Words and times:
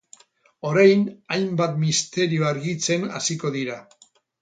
Orain, 0.69 1.03
hainbat 1.37 1.79
misterio 1.85 2.51
argitzen 2.51 3.09
hasiko 3.21 3.57
dira. 3.61 3.83